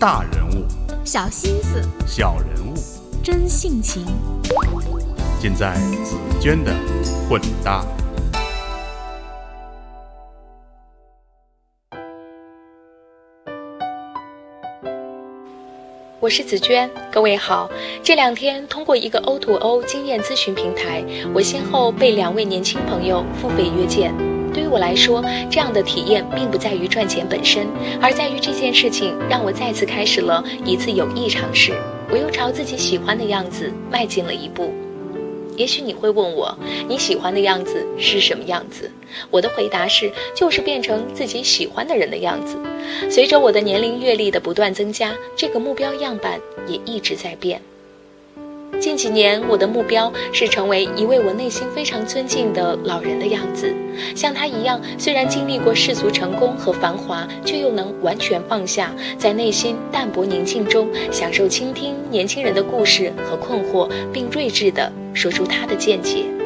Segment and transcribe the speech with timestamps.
[0.00, 0.64] 大人物，
[1.04, 2.74] 小心思，小人物，
[3.20, 4.06] 真性情，
[5.40, 5.74] 尽在
[6.04, 6.72] 紫娟的
[7.28, 7.84] 混搭。
[16.20, 17.68] 我是紫娟，各位好。
[18.00, 21.04] 这两天通过一个 O to O 经验咨询平台，
[21.34, 24.14] 我先后被两位年轻朋友付费约见。
[24.58, 27.68] 对于我来说，这样的体验并不在于赚钱本身，
[28.02, 31.72] 而在于这件事情让我再次开始了一次有益尝试。
[32.10, 34.74] 我又朝自己喜欢的样子迈进了一步。
[35.54, 36.52] 也许你会问我，
[36.88, 38.90] 你喜欢的样子是什么样子？
[39.30, 42.56] 我的回答是，就是变成自己喜欢的人的样子。
[43.08, 47.62] 随着我的年龄阅历的不断增加，这个目标样板也一直在变。
[48.80, 53.74] 近几年，我的目标是成为一位我内心非常尊敬的老人的样子，
[54.14, 66.37] 像他一样，虽然经历过世俗成功和繁华，却又能完全放下，在内心淡泊宁静中，享受倾听年轻人的故事和困惑，并睿智地说出他的见解。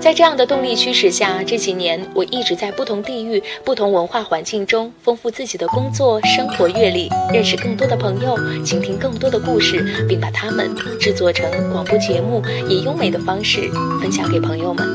[0.00, 8.34] 在这样的动力驱使下，这几年我一直在不同地域、不同文化环境中丰富自己的工作生活阅历，认识更多的朋友，
[8.64, 13.70] 倾听更多的故事，并把它们制作成广播节目，以优美的方式
[14.00, 14.86] 分享给朋友们。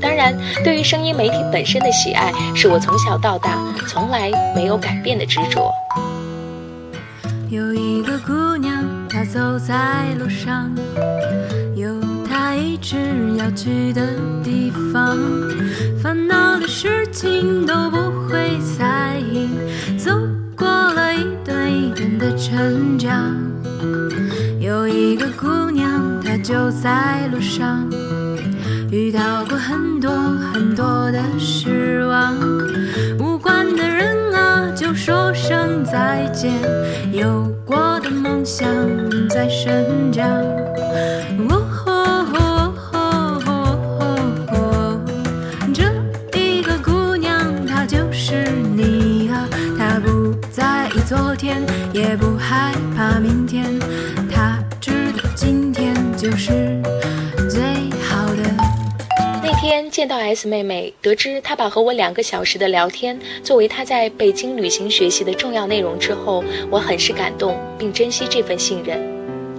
[0.00, 3.58] 当然，对于声音媒体本身的喜爱，是我从小到大
[3.88, 5.72] 从来没有改变的执着。
[7.50, 9.74] 有一个姑娘，她走在
[10.16, 10.72] 路上。
[12.78, 12.96] 一直
[13.36, 14.06] 要去的
[14.44, 15.18] 地方，
[16.00, 17.96] 烦恼的事情都不
[18.28, 19.48] 会在意，
[19.98, 20.12] 走
[20.56, 23.34] 过了一段一段的成长。
[24.60, 25.90] 有一个姑娘，
[26.22, 27.84] 她就在路上，
[28.92, 30.12] 遇到过很多
[30.52, 32.32] 很多的失望，
[33.18, 36.52] 无关的人啊，就说声再见。
[37.12, 38.68] 有过的梦想
[39.28, 40.67] 在生长。
[51.08, 51.64] 昨天
[51.94, 53.64] 也不害怕明天，
[54.30, 56.78] 他知道今天就是
[57.48, 57.62] 最
[58.02, 58.42] 好的。
[59.42, 69.00] 那天见到 S 妹妹，得知她把和我两个小时的聊天作为她在北京旅行学习的重要内容之后，我很是感动，并珍惜这份信任。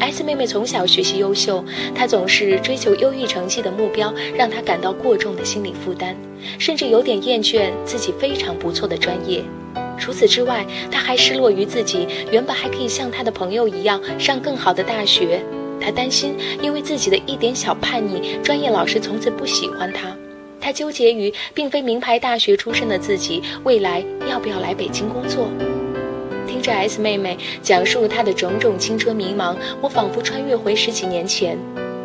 [0.00, 1.62] S 妹妹从小学习优秀，
[1.94, 6.16] 她总是追求优异成绩的目标，让她感到过重的心理负担，
[6.58, 9.44] 甚至有点厌倦自己非常不错的专业。
[9.98, 15.40] 除此之外，他还失落于自己原本还可以像他的朋友一样上更好的大学。
[15.80, 20.16] 他担心，因为自己的一点小叛逆，专业老师从此不喜欢他。
[20.60, 25.48] 他纠结于，并非名牌大学出身的自己未来要不要来北京工作。
[26.46, 31.58] 听着 S 妹妹讲述她的种种青春迷茫，我仿佛穿越回十几年前，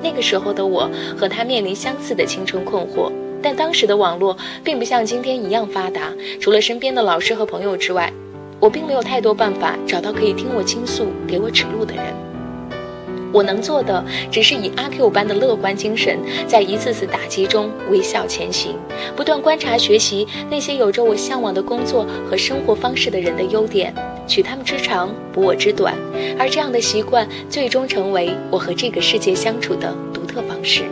[0.03, 3.11] 那个时候的我和她面临相似的青春困惑。
[3.41, 8.11] 但当时的网络并不像今天一样发达，除了身边的老师和朋友之外，
[8.59, 12.03] 我并没有太多办法找到可以听我倾诉、给我指路的人。
[13.31, 16.17] 我能做的，只是以阿 Q 般的乐观精神，
[16.47, 18.75] 在一次次打击中微笑前行，
[19.15, 23.93] 不断观察学习那些有着我向往的工作和生活方式的人的优点，
[24.27, 25.93] 取他们之长，补我之短，
[26.39, 30.85] 而这样的习惯，最终成为我和这个世界相处的独特方式。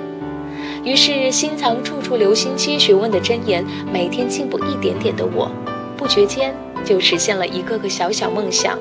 [0.87, 3.61] 于是，心藏处处留心皆学问的箴言，
[3.91, 5.51] 每天进步一点点的我，
[5.97, 6.55] 不觉间
[6.85, 8.79] 就实现了一个个小小梦想。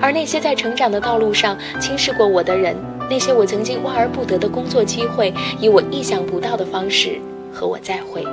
[0.00, 2.76] 而那些在成长的道路上轻视过我的人，
[3.10, 7.18] 那些我曾经望而不得的工作机会，以我意想不到的方式
[7.52, 8.24] 和我再会。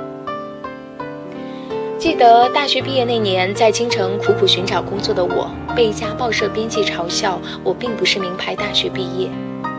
[1.98, 9.28] 记得大学毕业那年，在京城苦苦寻找工作的我，被一家报社编辑嘲笑我并不是名牌大学毕业。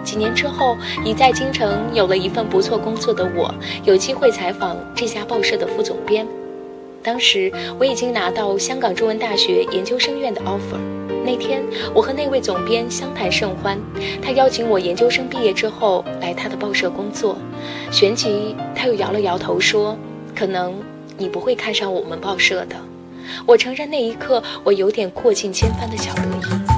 [0.03, 6.27] 几年之后，已在京城有了一份不错工作的我，有机会采访这家报社的副总编。
[7.01, 10.79] 当时我已经拿到香港中文大学研究生院的 offer。
[11.23, 11.61] 那天，
[11.93, 13.79] 我和那位总编相谈甚欢，
[14.21, 17.37] 他邀请我研究生毕业之后来他的报社工作。
[17.91, 19.97] 旋即，他又摇了摇头说
[20.35, 20.73] ：“可能
[21.17, 22.75] 你不会看上我们报社的。”
[23.45, 26.68] 我承认，那一刻我有点过尽千帆的小得意。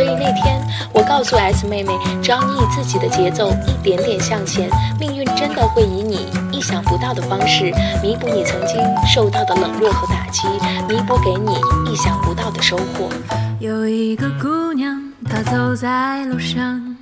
[0.00, 0.58] 所以那天，
[0.94, 1.92] 我告诉 S 妹妹，
[2.22, 4.66] 只要你以自己的节奏一点点向前，
[4.98, 7.64] 命运真的会以你意想不到的方式
[8.02, 10.48] 弥补你曾经受到的冷落和打击，
[10.88, 11.52] 弥补给你
[11.92, 13.10] 意想不到的收获。
[13.58, 14.98] 有一个姑娘，
[15.28, 16.96] 她走在路上，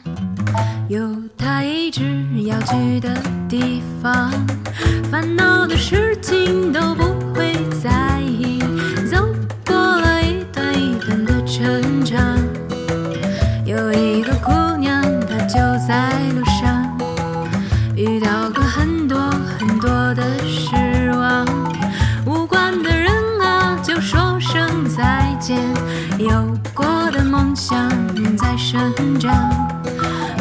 [0.89, 1.01] 有
[1.37, 2.03] 她一直
[2.47, 3.11] 要去的
[3.49, 4.33] 地方，
[5.09, 7.05] 烦恼的事情都不
[27.59, 27.91] 想
[28.37, 29.35] 在生长。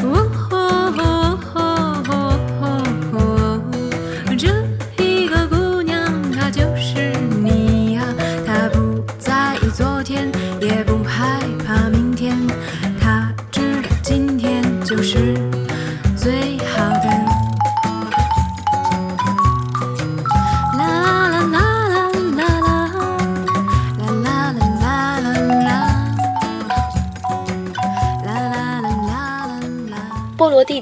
[0.03, 0.55] 哦吼
[1.01, 1.59] 哦吼
[2.13, 3.61] 哦吼哦
[4.37, 4.47] 这
[5.03, 5.99] 一个姑娘，
[6.31, 7.11] 她就是
[7.43, 8.03] 你呀、
[8.45, 10.31] 她不在意昨天，
[10.61, 12.37] 也不害怕明天，
[13.01, 15.33] 她知道今天就是
[16.15, 16.56] 最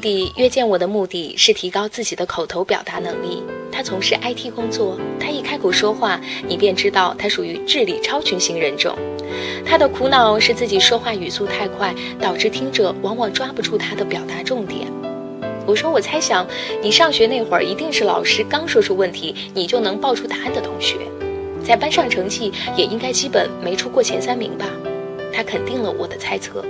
[0.06, 3.42] 菠萝弟弟约见我的目的是提高自己的口头表达能力。
[3.72, 8.96] 他从事 IT 工作，他一开口说话，你便知道他属于智力超群型人种。
[9.66, 14.88] 他的苦恼是自己说话语速太快，导致听者往往抓不住他的表达重点。
[15.66, 16.46] 我说，我猜想
[16.84, 20.98] 你上学那会儿一定是老师刚说出问题，你就能报出答案的同学，
[21.64, 24.68] 在班上成绩也应该基本没出过前三名吧？
[25.34, 26.64] 他肯定了我的猜测。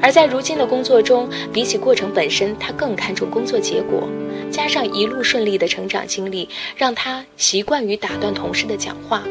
[0.00, 4.08] 而在如今的工作中，比起过程本身，他更看重工作结果。
[4.50, 9.22] 加上一路顺利的成长经历，让他习惯于打断同事的讲话。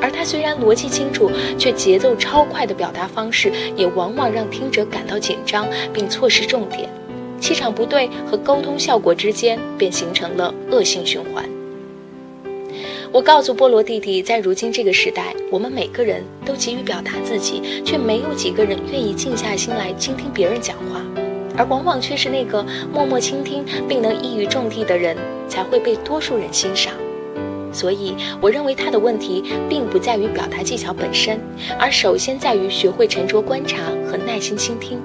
[0.00, 6.88] 而他虽然逻辑清楚，却节奏超快的表达方式，也往往让听者感到紧张，并错失重点。
[7.40, 11.44] 气场不对和沟通效果之间，便形成了恶性循环。
[13.12, 21.04] 我告诉菠萝弟弟，在如今这个时代，我们每个人都急于表达自己，却没有几个人愿意静下心来倾听别人讲话，
[21.54, 25.14] 而往往却是那个默默倾听并能一语中的的人，
[25.46, 26.94] 才会被多数人欣赏。
[27.70, 31.38] 所以，我认为他的问题并不在于表达技巧本身，
[31.78, 34.98] 而首先在于学会沉着观察和耐心倾听。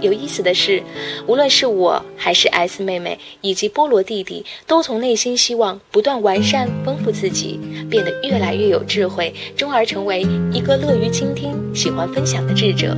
[0.00, 0.82] 有意思的是，
[1.26, 7.60] 无论是我还是 S 妹妹以及菠萝弟弟，都从内心希望不断完善、丰富自己，
[7.90, 12.96] 变得越来越有智慧，终而成为一个乐于倾听、喜欢分享的智者。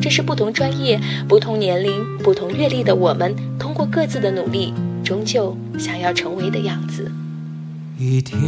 [0.00, 4.72] 这是不同专业、不同年龄、不同阅历的我们，通过各自的努力，
[5.04, 7.10] 终究想要成为的样子。
[7.98, 8.38] 一天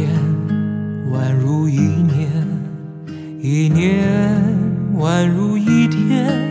[1.11, 2.47] 宛如一年，
[3.41, 4.01] 一年
[4.97, 6.50] 宛如一天，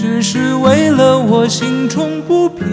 [0.00, 2.64] 只是为了我心中不变。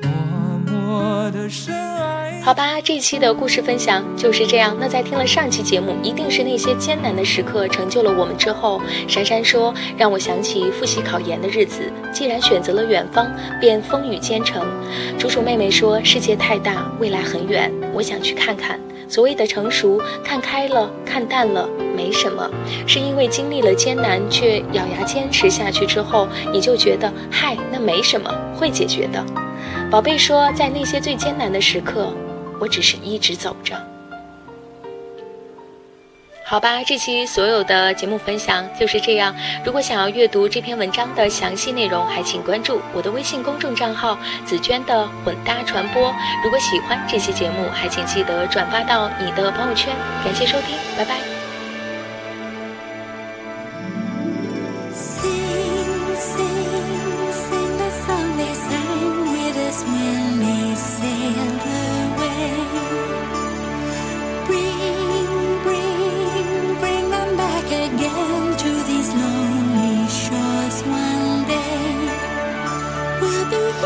[0.00, 2.40] 默默的深爱。
[2.40, 4.76] 好吧，这期的故事分享就是这样。
[4.78, 11.80] 那在听了上期节目，一定是那些艰难的时刻成就了我们之后，珊珊说让我想起复习考研的日子。
[12.12, 13.28] 既然选择了远方，
[13.60, 14.64] 便风雨兼程。
[15.18, 18.78] 楚楚妹妹说世界太大，未来很远，我想去看看。
[19.10, 22.48] 所谓的成熟，看开了，看淡了，没什么，
[22.86, 29.22] 是因为经历了艰难，却咬牙坚持下去之后，你就觉得嗨，那没什么，会解决的。
[29.90, 32.14] 宝贝说，在那些最艰难的时刻。
[32.60, 33.74] 我只是一直走着，
[36.50, 36.82] 好吧。
[36.84, 39.32] 这期所有的节目分享就是这样。
[39.64, 46.12] 如果想要阅读这篇文章的详细内容，还请关注我的微信公众账号“紫娟的混搭传播”。
[46.42, 49.94] 如果喜欢这期节目，还请记得转发到你的朋友圈。
[50.24, 51.29] 感谢收听，拜拜。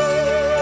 [0.07, 0.54] love.